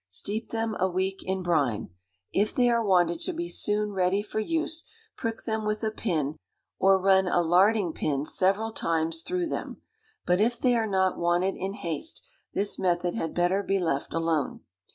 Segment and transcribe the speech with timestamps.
[0.09, 1.91] Steep them a week in brine.
[2.33, 4.83] If they are wanted to be soon ready for use,
[5.15, 6.37] prick them with a pin,
[6.79, 9.83] or run a larding pin several times through them;
[10.25, 14.61] but if they are not wanted in haste, this method had better be left alone.